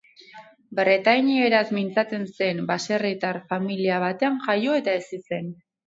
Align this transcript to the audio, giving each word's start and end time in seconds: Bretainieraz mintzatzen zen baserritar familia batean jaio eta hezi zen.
Bretainieraz 0.79 1.61
mintzatzen 1.79 2.27
zen 2.39 2.65
baserritar 2.73 3.43
familia 3.53 4.05
batean 4.09 4.45
jaio 4.51 4.83
eta 4.85 4.99
hezi 5.01 5.27
zen. 5.33 5.59